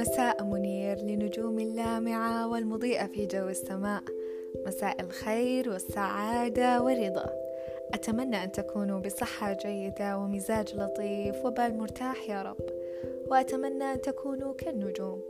[0.00, 4.02] مساء منير لنجوم اللامعة والمضيئة في جو السماء.
[4.66, 7.30] مساء الخير والسعادة والرضا.
[7.94, 12.56] أتمنى أن تكونوا بصحة جيدة ومزاج لطيف وبال مرتاح يا رب.
[13.30, 15.22] وأتمنى أن تكونوا كالنجوم.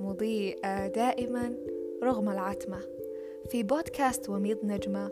[0.00, 1.54] مضيئة دائما
[2.02, 2.78] رغم العتمة.
[3.48, 5.10] في بودكاست وميض نجمة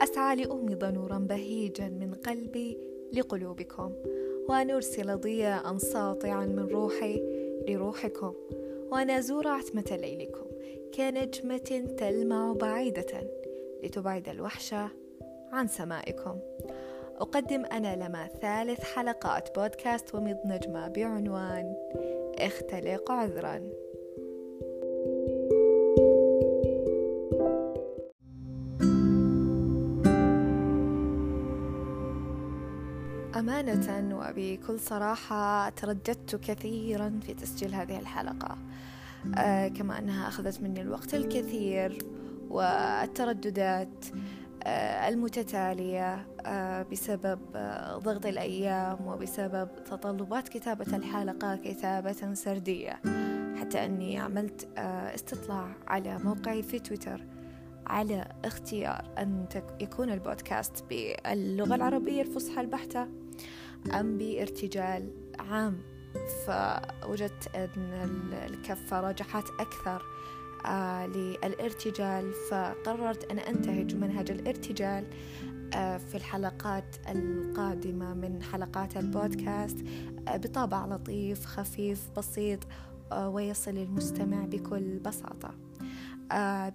[0.00, 2.78] أسعى لأومض نورا بهيجا من قلبي
[3.12, 3.92] لقلوبكم.
[4.48, 7.33] وأن أرسل ضياء ساطعا من روحي
[7.68, 8.34] لروحكم
[8.92, 10.46] وأن أزور عتمة ليلكم
[10.94, 13.30] كنجمة تلمع بعيدة
[13.82, 14.88] لتبعد الوحشة
[15.52, 16.38] عن سمائكم.
[17.16, 21.74] أقدم أنا لما ثالث حلقات بودكاست ومض نجمة بعنوان
[22.38, 23.83] اختلق عذراً.
[33.36, 38.58] أمانة وبكل صراحة ترددت كثيرا في تسجيل هذه الحلقة.
[39.38, 41.98] آه كما أنها أخذت مني الوقت الكثير
[42.48, 44.04] والترددات
[44.64, 47.38] آه المتتالية آه بسبب
[47.98, 53.00] ضغط الأيام وبسبب تطلبات كتابة الحلقة كتابة سردية.
[53.60, 54.68] حتى أني عملت
[55.14, 57.24] استطلاع على موقعي في تويتر
[57.86, 59.46] على اختيار أن
[59.80, 63.08] يكون البودكاست باللغة العربية الفصحى البحتة.
[63.92, 65.78] أم بارتجال عام
[66.46, 70.02] فوجدت أن الكفة رجحت أكثر
[70.66, 75.04] آه للارتجال فقررت أن أنتهج منهج الارتجال
[75.74, 79.76] آه في الحلقات القادمة من حلقات البودكاست
[80.28, 82.60] آه بطابع لطيف خفيف بسيط
[83.12, 85.54] ويصل المستمع بكل بساطة.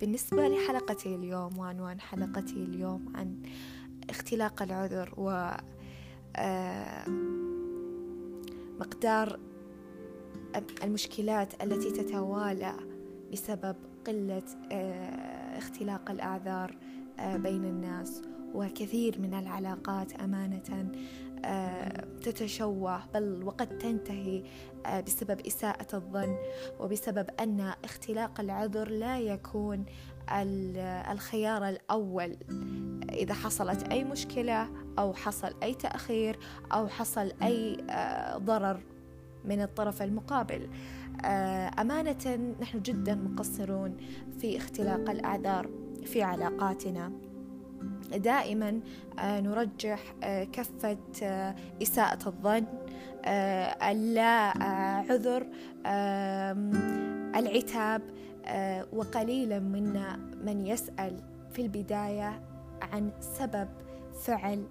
[0.02, 3.42] بالنسبة لحلقتي اليوم وعنوان حلقتي اليوم عن
[4.10, 5.52] اختلاق العذر و
[8.80, 9.40] مقدار
[10.84, 12.74] المشكلات التي تتوالى
[13.34, 13.76] بسبب
[14.08, 16.76] قلة آه، اختلاق الأعذار
[17.20, 18.22] آه، بين الناس
[18.54, 20.92] وكثير من العلاقات أمانة
[22.24, 24.44] تتشوه بل وقد تنتهي
[25.06, 26.36] بسبب إساءة الظن
[26.80, 29.86] وبسبب أن اختلاق العذر لا يكون
[31.12, 32.38] الخيار الأول.
[33.10, 36.40] إذا حصلت أي مشكلة أو حصل أي تأخير
[36.74, 38.80] أو حصل أي آه، ضرر
[39.46, 40.70] من الطرف المقابل.
[41.26, 43.98] آه، أمانة نحن جدا مقصرون
[44.40, 45.70] في اختلاق الأعذار
[46.06, 47.12] في علاقاتنا.
[48.16, 48.80] دائما
[49.20, 50.14] آه، نرجح
[50.52, 50.98] كفة
[51.82, 52.66] إساءة الظن
[53.84, 54.58] اللا
[55.10, 55.48] عذر
[57.36, 58.02] العتاب
[58.94, 62.42] وقليلا منا من يسأل في البداية
[62.82, 63.68] عن سبب
[64.22, 64.64] فعل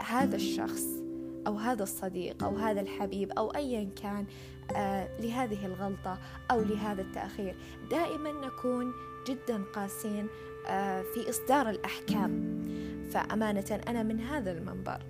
[0.00, 0.84] هذا الشخص
[1.46, 4.26] أو هذا الصديق أو هذا الحبيب أو أيا كان
[4.76, 6.18] آه لهذه الغلطة
[6.50, 7.56] أو لهذا التأخير.
[7.90, 8.92] دائما نكون
[9.28, 10.26] جدا قاسين
[10.68, 12.62] آه في إصدار الأحكام.
[13.10, 15.06] فأمانة أنا من هذا المنبر.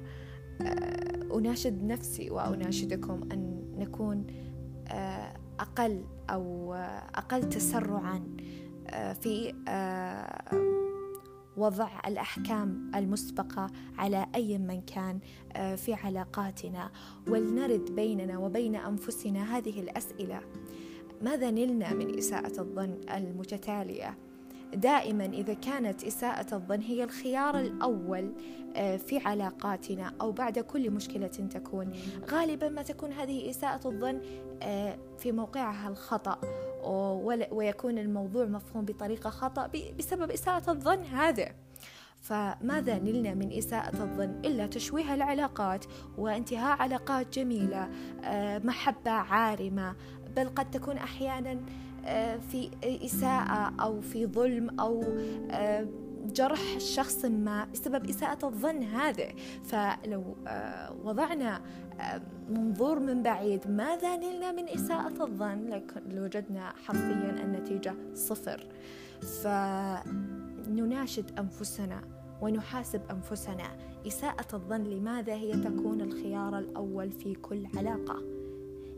[0.61, 4.27] آه أناشد نفسي وأناشدكم أن نكون
[5.61, 6.75] أقل أو
[7.15, 8.37] أقل تسرعا
[9.21, 9.55] في
[11.57, 13.67] وضع الأحكام المسبقة
[13.99, 15.19] على أي من كان
[15.53, 16.91] آه، في علاقاتنا.
[17.29, 20.41] ولنرد بيننا وبين أنفسنا هذه الأسئلة.
[21.23, 24.19] ماذا نلنا من إساءة الظن المتتالية؟
[24.75, 28.33] دائما إذا كانت إساءة الظن هي الخيار الأول
[28.77, 31.93] آه، في علاقاتنا أو بعد كل مشكلة تكون.
[32.31, 34.21] غالبا ما تكون هذه إساءة الظن
[34.63, 36.41] آه، في موقعها الخطأ.
[37.51, 41.49] ويكون الموضوع مفهوم بطريقة خطأ بسبب إساءة الظن هذا.
[42.21, 45.85] فماذا نلنا من إساءة الظن؟ إلا تشويه العلاقات
[46.19, 47.89] وانتهاء علاقات جميلة
[48.25, 49.95] آه، محبة عارمة
[50.37, 51.61] بل قد تكون أحيانا
[52.05, 55.05] آه، في إساءة أو في ظلم أو
[55.51, 55.87] آه،
[56.37, 59.29] جرح شخص ما بسبب إساءة الظن هذا
[59.65, 60.37] فلو
[61.05, 61.63] وضعنا
[62.49, 68.67] منظور من بعيد ماذا نلنا من إساءة الظن؟ لوجدنا حرفيا النتيجة صفر.
[70.67, 72.03] فنناشد أنفسنا
[72.41, 73.77] ونحاسب أنفسنا.
[74.07, 78.23] إساءة الظن لماذا هي تكون الخيار الأول في كل علاقة؟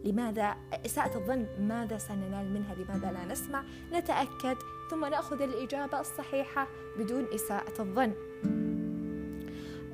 [0.05, 0.57] لماذا
[0.87, 4.57] إساءة الظن ماذا سننال منها؟ لماذا لا نسمع؟ نتأكد
[4.91, 6.69] ثم نأخذ الإجابة الصحيحة
[6.99, 8.13] بدون إساءة الظن.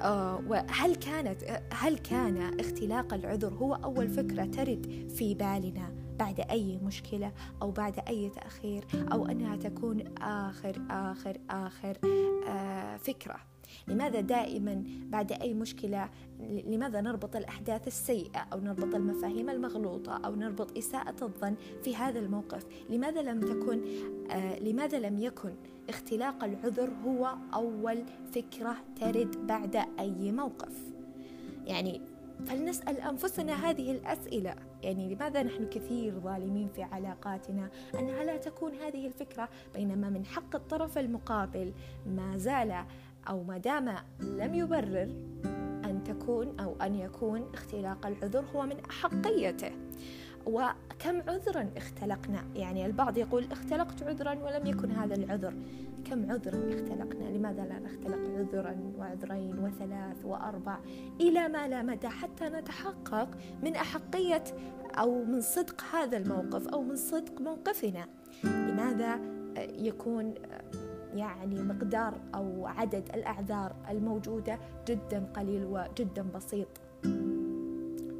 [0.02, 6.78] آه، وهل كانت هل كان اختلاق العذر هو أول فكرة ترد في بالنا بعد أي
[6.82, 7.32] مشكلة
[7.62, 11.98] أو بعد أي تأخير أو أنها تكون آخر آخر آخر
[12.48, 13.53] آه، فكرة؟
[13.88, 16.08] لماذا دائما بعد أي مشكلة
[16.40, 22.66] لماذا نربط الأحداث السيئة أو نربط المفاهيم المغلوطة أو نربط إساءة الظن في هذا الموقف؟
[22.90, 23.80] لماذا لم تكن
[24.30, 25.54] آه لماذا لم يكن
[25.88, 30.94] اختلاق العذر هو أول فكرة ترد بعد أي موقف؟
[31.66, 32.00] يعني
[32.46, 34.54] فلنسأل أنفسنا هذه الأسئلة.
[34.82, 40.54] يعني لماذا نحن كثير ظالمين في علاقاتنا؟ أنها لا تكون هذه الفكرة بينما من حق
[40.54, 41.72] الطرف المقابل
[42.06, 42.84] ما زال
[43.28, 45.08] أو ما دام لم يبرر
[45.84, 49.70] أن تكون أو أن يكون اختلاق العذر هو من أحقيته.
[50.46, 55.54] وكم عذرا اختلقنا؟ يعني البعض يقول اختلقت عذرا ولم يكن هذا العذر.
[56.04, 60.78] كم عذرا اختلقنا؟ لماذا لا نختلق عذرا وعذرين وثلاث وأربع؟
[61.20, 63.28] إلى ما لا مدى حتى نتحقق
[63.62, 64.44] من أحقية
[64.98, 68.06] أو من صدق هذا الموقف أو من صدق موقفنا.
[68.44, 69.20] لماذا
[69.58, 70.34] يكون
[71.14, 74.58] يعني مقدار أو عدد الأعذار الموجودة
[74.88, 76.68] جدا قليل وجدا بسيط.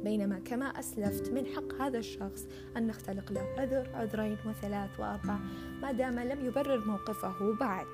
[0.03, 2.47] بينما كما أسلفت من حق هذا الشخص
[2.77, 5.37] أن نختلق له عذر عذرين وثلاث وأربع
[5.81, 7.87] ما دام لم يبرر موقفه بعد.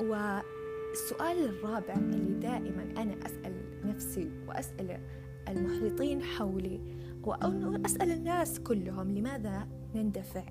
[0.00, 3.54] والسؤال الرابع اللي دائما أنا أسأل
[3.84, 5.00] نفسي وأسأل
[5.48, 6.80] المحيطين حولي
[7.22, 10.44] وأو أسأل الناس كلهم لماذا نندفع؟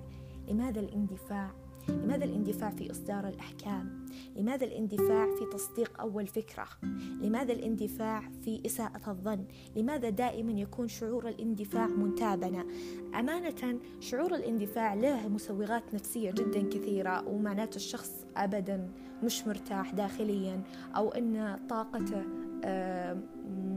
[0.48, 1.50] لماذا الاندفاع؟
[1.88, 4.06] لماذا الاندفاع في إصدار الأحكام؟
[4.36, 6.66] لماذا الاندفاع في تصديق أول فكرة؟
[7.22, 9.44] لماذا الاندفاع في إساءة الظن؟
[9.76, 12.64] لماذا دائما يكون شعور الاندفاع منتابنا؟
[13.18, 18.88] أمانة شعور الاندفاع له مسوغات نفسية جدا كثيرة ومعناته الشخص أبدا
[19.24, 20.62] مش مرتاح داخليا
[20.96, 22.22] أو أن طاقته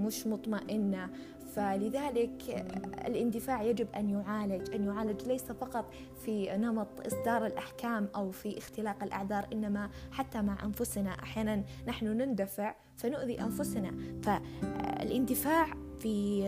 [0.05, 1.09] مش مطمئنة.
[1.55, 2.65] فلذلك
[3.05, 5.93] الاندفاع يجب أن يعالج أن يعالج ليس فقط
[6.25, 11.09] في نمط إصدار الأحكام أو في اختلاق الأعذار إنما حتى مع أنفسنا.
[11.09, 13.91] أحيانا نحن نندفع فنؤذي أنفسنا.
[14.23, 15.67] فالاندفاع
[15.99, 16.43] في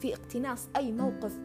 [0.00, 1.38] في اقتناص أي موقف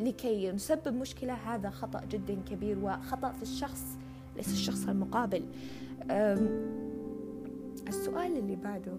[0.00, 3.98] لكي نسبب مشكلة هذا خطأ جدا كبير وخطأ في الشخص
[4.36, 5.44] ليس الشخص المقابل.
[7.88, 8.92] السؤال اللي بعده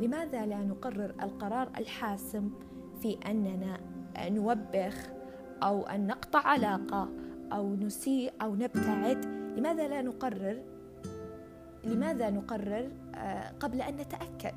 [0.00, 2.50] لماذا لا نقرر القرار الحاسم
[3.02, 3.80] في أننا
[4.18, 4.94] نوبخ
[5.62, 7.08] أو أن نقطع علاقة
[7.52, 9.24] أو نسيء أو نبتعد؟
[9.56, 10.62] لماذا لا نقرر
[11.84, 14.54] لماذا نقرر آه، قبل أن نتأكد؟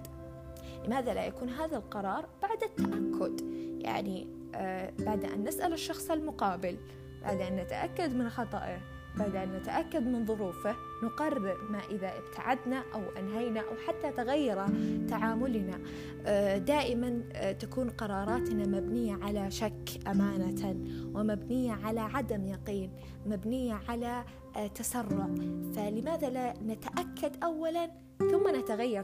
[0.86, 3.42] لماذا لا يكون هذا القرار بعد التأكد؟
[3.82, 6.78] يعني آه، بعد أن نسأل الشخص المقابل
[7.22, 8.80] بعد أن نتأكد من خطأه
[9.18, 10.76] بعد أن نتأكد من ظروفه
[11.06, 14.66] نقرر ما إذا ابتعدنا أو أنهينا أو حتى تغير
[15.10, 15.80] تعاملنا.
[16.26, 20.76] آه، دائما آه، تكون قراراتنا مبنية على شك أمانة
[21.14, 22.92] ومبنية على عدم يقين
[23.26, 24.24] مبنية على
[24.58, 25.28] آه، تسرع.
[25.76, 29.04] فلماذا لا نتأكد أولا ثم نتغير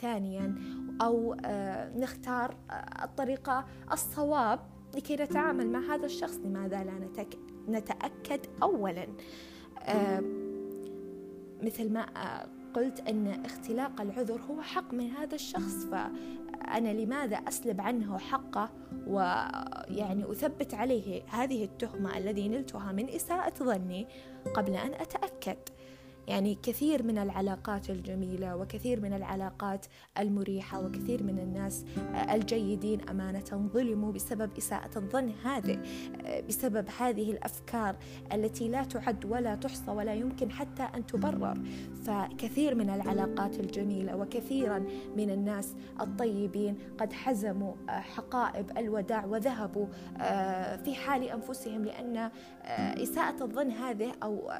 [0.00, 0.54] ثانيا؟
[1.02, 1.34] أو
[1.96, 2.56] نختار
[3.02, 4.60] الطريقة الصواب
[4.94, 6.92] لكي نتعامل مع هذا الشخص؟ لماذا لا
[7.68, 9.06] نتأكد أولا؟
[9.78, 10.39] آه
[11.62, 12.06] مثل ما
[12.74, 18.70] قلت أن اختلاق العذر هو حق من هذا الشخص فأنا لماذا أسلب عنه حقه
[19.06, 24.06] ويعني أثبت عليه هذه التهمة الذي نلتها من إساءة ظني
[24.54, 25.58] قبل أن أتأكد؟
[26.28, 29.86] يعني كثير من العلاقات الجميلة وكثير من العلاقات
[30.18, 31.84] المريحة وكثير من الناس
[32.30, 35.82] الجيدين أمانة ظلموا بسبب إساءة الظن هذه
[36.48, 37.96] بسبب هذه الأفكار
[38.32, 41.58] التي لا تعد ولا تحصى ولا يمكن حتى أن تبرر.
[42.04, 44.78] فكثير من العلاقات الجميلة وكثيرا
[45.16, 49.86] من الناس الطيبين قد حزموا حقائب الوداع وذهبوا
[50.84, 52.30] في حال أنفسهم لأن
[53.02, 54.50] إساءة الظن هذه أو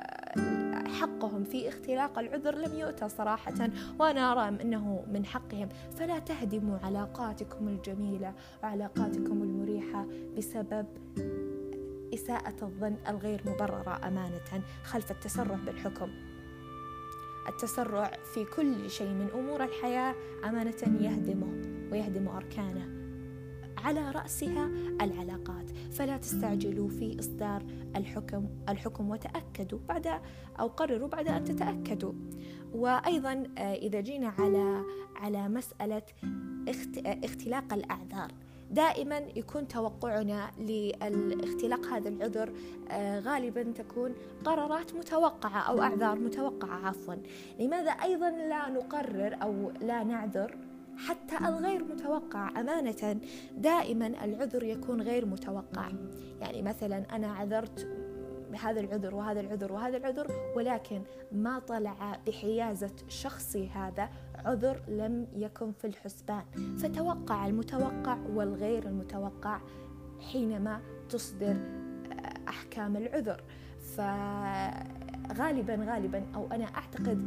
[0.90, 5.68] حقهم في اختلاق العذر لم يؤتى صراحة وأنا أرى أنه من حقهم.
[5.96, 10.06] فلا تهدموا علاقاتكم الجميلة وعلاقاتكم المريحة
[10.36, 10.86] بسبب
[12.14, 16.10] إساءة الظن الغير مبررة أمانة خلف التسرع بالحكم.
[17.48, 22.99] التسرع في كل شيء من أمور الحياة أمانة يهدمه ويهدم أركانه.
[23.78, 24.66] على رأسها
[25.00, 25.70] العلاقات.
[25.92, 27.62] فلا تستعجلوا في إصدار
[27.96, 30.20] الحكم الحكم وتأكدوا بعد
[30.60, 32.12] أو قرروا بعد أن تتأكدوا.
[32.72, 34.84] وأيضا آه، إذا جينا على
[35.16, 36.02] على مسألة
[37.24, 38.32] اختلاق الأعذار.
[38.70, 42.52] دائما يكون توقعنا لاختلاق هذا العذر
[42.90, 47.14] آه، غالبا تكون قرارات متوقعة أو أعذار متوقعة عفوا.
[47.58, 50.69] لماذا أيضا لا نقرر أو لا نعذر؟
[51.08, 52.60] حتى الغير متوقع.
[52.60, 53.20] أمانة
[53.56, 55.88] دائما العذر يكون غير متوقع.
[56.40, 57.88] يعني مثلا أنا عذرت
[58.52, 60.26] بهذا العذر وهذا العذر وهذا العذر
[60.56, 61.02] ولكن
[61.32, 64.08] ما طلع بحيازة شخصي هذا
[64.44, 66.44] عذر لم يكن في الحسبان.
[66.78, 69.60] فتوقع المتوقع والغير المتوقع
[70.32, 71.56] حينما تصدر
[72.48, 73.42] أحكام العذر.
[73.96, 77.18] فغالبا غالبا أو أنا أعتقد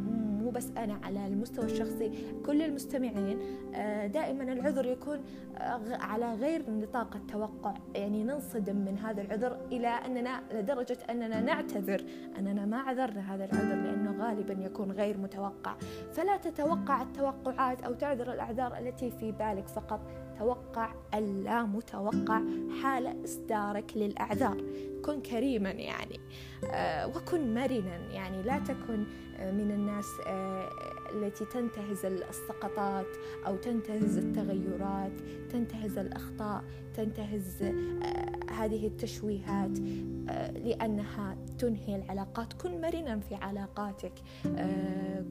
[0.54, 2.12] بس أنا على المستوى الشخصي
[2.46, 3.40] كل المستمعين
[3.76, 5.20] آه، دائما العذر يكون
[5.58, 7.74] آه، على غير نطاق التوقع.
[7.96, 12.04] يعني ننصدم من هذا العذر إلى أننا لدرجة أننا نعتذر
[12.38, 15.76] أننا ما عذرنا هذا العذر لأنه غالبا يكون غير متوقع.
[16.14, 20.00] فلا تتوقع التوقعات أو تعذر الأعذار التي في بالك فقط.
[20.40, 22.42] توقع اللا متوقع
[22.82, 24.64] حال إصدارك للأعذار.
[25.06, 26.20] كن كريما يعني
[26.74, 28.44] آه، وكن مرنا يعني.
[28.44, 29.06] لا تكن
[29.38, 30.70] آه، من الناس آه،
[31.14, 33.06] التي تنتهز السقطات
[33.48, 35.12] أو تنتهز التغيرات
[35.52, 36.64] تنتهز الأخطاء
[36.94, 37.64] تنتهز
[38.52, 39.80] هذه التشويهات
[40.56, 42.54] لأنها تنهي العلاقات.
[42.54, 44.14] كن مرنا في علاقاتك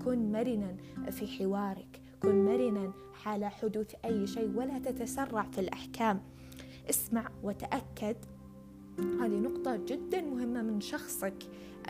[0.05, 0.77] كن مرنا
[1.11, 2.03] في حوارك.
[2.23, 6.21] كن مرنا حال حدوث أي شيء ولا تتسرع في الأحكام.
[6.91, 8.17] اسمع وتأكد.
[8.99, 11.35] هذه نقطة جدا مهمة من شخصك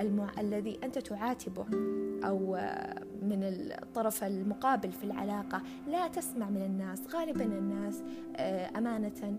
[0.00, 0.30] المع...
[0.38, 1.66] الذي أنت تعاتبه
[2.24, 2.56] أو
[3.22, 5.62] من الطرف المقابل في العلاقة.
[5.88, 7.14] لا تسمع من الناس.
[7.14, 8.02] غالبا الناس
[8.36, 9.34] آه، أمانة آه،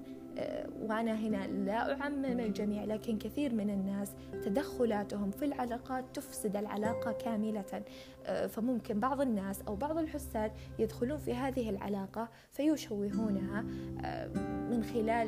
[0.81, 4.11] وأنا هنا لا أعمم الجميع لكن كثير من الناس
[4.43, 7.83] تدخلاتهم في العلاقات تفسد العلاقة كاملة.
[8.25, 13.65] آه، فممكن بعض الناس أو بعض الحساد يدخلون في هذه العلاقة فيشوهونها
[14.05, 14.27] آه،
[14.69, 15.27] من خلال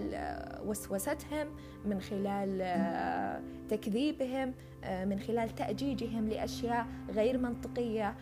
[0.65, 1.47] وسوستهم
[1.85, 2.61] من خلال
[3.69, 4.53] تكذيبهم
[5.05, 8.15] من خلال تأجيجهم لأشياء غير منطقية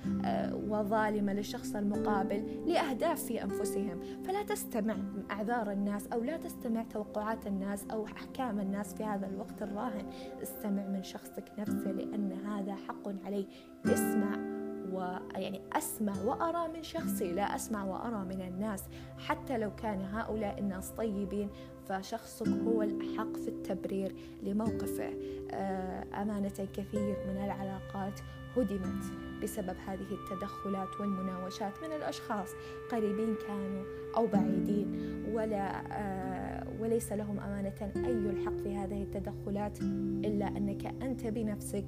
[0.68, 4.24] وظالمة للشخص المقابل لأهداف في أنفسهم.
[4.24, 4.96] فلا تستمع
[5.32, 10.06] أعذار الناس أو لا تستمع استمع توقعات الناس أو أحكام الناس في هذا الوقت الراهن.
[10.44, 13.46] استمع من شخصك نفسه لأن هذا حق عليه.
[13.86, 14.38] اسمع
[14.92, 18.84] ويعني أسمع وأرى من شخصي لا أسمع وأرى من الناس.
[19.18, 21.50] حتى لو كان هؤلاء الناس طيبين
[21.88, 25.14] فشخصك هو الأحق في التبرير لموقفه.
[25.52, 28.20] آه، أمانة كثير من العلاقات
[28.58, 29.04] هدمت
[29.44, 32.50] بسبب هذه التدخلات والمناوشات من الأشخاص.
[32.92, 33.84] قريبين كانوا
[34.18, 39.82] أو بعيدين ولا آه وليس لهم أمانة أي الحق في هذه التدخلات
[40.26, 41.86] إلا أنك أنت بنفسك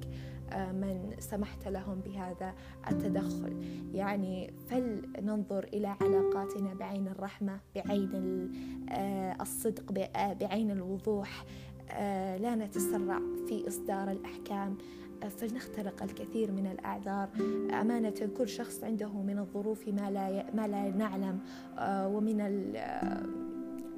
[0.52, 2.54] آه من سمحت لهم بهذا
[2.90, 3.62] التدخل.
[3.94, 8.52] يعني فلننظر إلى علاقاتنا بعين الرحمة بعين
[8.90, 9.92] آه الصدق
[10.40, 11.44] بعين الوضوح.
[12.40, 14.76] لا نتسرع في إصدار الأحكام
[15.24, 17.28] فلنخترق الكثير من الأعذار.
[17.80, 21.38] أمانة كل شخص عنده من الظروف ما لا ما لا نعلم
[21.78, 22.36] آه، ومن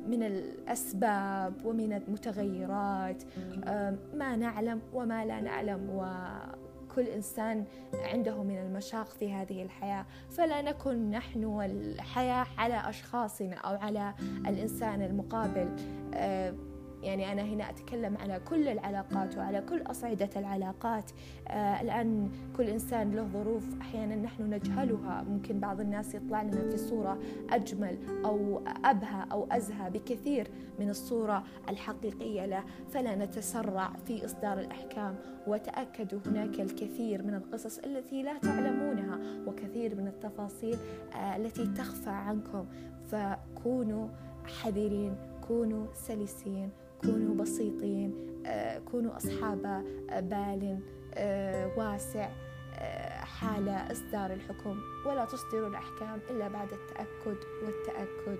[0.08, 3.22] من الأسباب ومن المتغيرات.
[3.64, 10.06] آه، ما نعلم وما لا نعلم وكل إنسان عنده من المشاق في هذه الحياة.
[10.30, 14.14] فلا نكن نحن والحياة على أشخاصنا أو على
[14.46, 15.76] الإنسان المقابل.
[16.14, 16.54] آه،
[17.02, 21.10] يعني أنا هنا أتكلم على كل العلاقات وعلى كل أصعدة العلاقات.
[21.48, 25.22] آه الآن كل إنسان له ظروف أحيانا نحن نجهلها.
[25.22, 27.18] ممكن بعض الناس يطلع لنا في صورة
[27.50, 32.64] أجمل أو أبهى أو أزهى بكثير من الصورة الحقيقية له.
[32.90, 35.16] فلا نتسرع في إصدار الأحكام.
[35.46, 40.76] وتأكدوا هناك الكثير من القصص التي لا تعلمونها وكثير من التفاصيل
[41.14, 42.66] آه التي تخفى عنكم.
[43.10, 44.08] فكونوا
[44.46, 45.16] حذرين
[45.48, 46.70] كونوا سلسين.
[47.02, 50.78] كونوا بسيطين آه، كونوا أصحاب بال
[51.14, 52.28] آه، واسع
[52.74, 54.78] آه، حال إصدار الحكم.
[55.06, 58.38] ولا تصدروا الأحكام إلا بعد التأكد والتأكد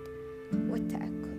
[0.71, 1.39] والتأكد.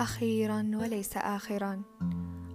[0.00, 1.82] أخيرا وليس آخرا.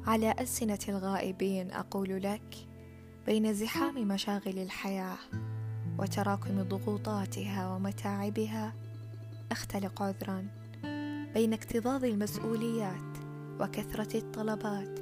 [0.08, 2.56] على ألسنة الغائبين أقول لك
[3.26, 5.18] بين زحام مشاغل الحياة
[6.00, 8.74] وتراكم ضغوطاتها ومتاعبها
[9.52, 10.48] اختلق عذرا
[11.34, 13.18] بين اكتظاظ المسؤوليات
[13.60, 15.00] وكثرة الطلبات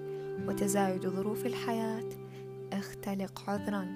[0.47, 2.09] وتزايد ظروف الحياة.
[2.73, 3.87] اختلق عذرا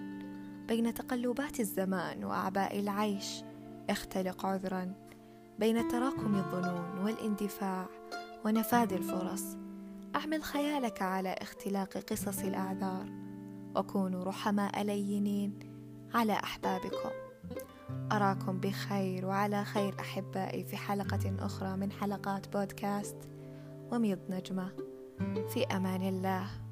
[0.68, 3.44] بين تقلبات الزمان وأعباء العيش.
[3.90, 4.94] اختلق عذرا
[5.60, 7.86] بين تراكم الظنون والاندفاع
[8.46, 9.44] ونفاذ الفرص.
[10.16, 13.06] أحمل خيالك على اختلاق قصص الأعذار
[13.76, 15.60] وكونوا رحماء لينين.
[16.16, 17.10] على أحبابكم
[18.12, 23.18] أراكم بخير وعلى خير أحبائي في حلقة أخرى من حلقات بودكاست
[23.92, 24.70] وميض نجمة.
[25.50, 26.65] في أمان الله.